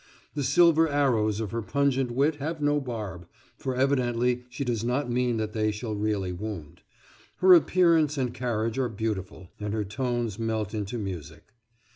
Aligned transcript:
The 0.33 0.43
silver 0.43 0.87
arrows 0.89 1.39
of 1.39 1.51
her 1.51 1.61
pungent 1.61 2.09
wit 2.09 2.37
have 2.37 2.59
no 2.59 2.79
barb, 2.81 3.27
for 3.55 3.75
evidently 3.75 4.45
she 4.49 4.65
does 4.65 4.83
not 4.83 5.11
mean 5.11 5.37
that 5.37 5.53
they 5.53 5.69
shall 5.69 5.93
really 5.93 6.31
wound. 6.33 6.81
Her 7.35 7.53
appearance 7.53 8.17
and 8.17 8.33
carriage 8.33 8.79
are 8.79 8.89
beautiful, 8.89 9.49
and 9.59 9.75
her 9.75 9.85
tones 9.85 10.39
melt 10.39 10.73
into 10.73 10.97
music. 10.97 11.53